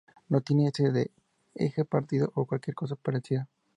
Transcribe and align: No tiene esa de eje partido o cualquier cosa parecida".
No 0.29 0.41
tiene 0.41 0.67
esa 0.69 0.89
de 0.89 1.11
eje 1.53 1.85
partido 1.85 2.31
o 2.33 2.47
cualquier 2.47 2.73
cosa 2.73 2.95
parecida". 2.95 3.47